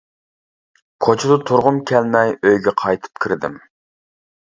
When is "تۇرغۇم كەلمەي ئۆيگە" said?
1.49-2.73